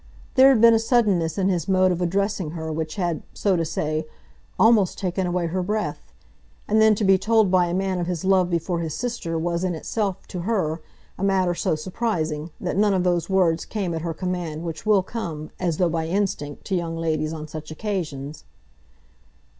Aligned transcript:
There 0.33 0.49
had 0.49 0.59
been 0.61 0.73
a 0.73 0.79
suddenness 0.79 1.37
in 1.37 1.47
his 1.49 1.67
mode 1.69 1.91
of 1.91 2.01
addressing 2.01 2.53
her 2.57 2.71
which 2.71 2.95
had, 2.95 3.21
so 3.35 3.55
to 3.55 3.63
say, 3.63 4.07
almost 4.57 4.97
taken 4.97 5.27
away 5.27 5.45
her 5.45 5.61
breath; 5.61 6.11
and 6.67 6.81
then 6.81 6.95
to 6.95 7.03
be 7.05 7.19
told 7.19 7.51
by 7.51 7.67
a 7.67 7.73
man 7.75 7.99
of 7.99 8.07
his 8.07 8.25
love 8.25 8.49
before 8.49 8.79
his 8.79 8.95
sister 8.95 9.37
was 9.37 9.63
in 9.63 9.75
itself, 9.75 10.25
to 10.29 10.39
her, 10.39 10.81
a 11.19 11.23
matter 11.23 11.53
so 11.53 11.75
surprising, 11.75 12.49
that 12.59 12.77
none 12.77 12.95
of 12.95 13.03
those 13.03 13.29
words 13.29 13.63
came 13.63 13.93
at 13.93 14.01
her 14.01 14.11
command 14.15 14.63
which 14.63 14.87
will 14.87 15.03
come, 15.03 15.51
as 15.59 15.77
though 15.77 15.87
by 15.87 16.07
instinct, 16.07 16.65
to 16.65 16.75
young 16.75 16.97
ladies 16.97 17.31
on 17.31 17.47
such 17.47 17.69
occasions. 17.69 18.43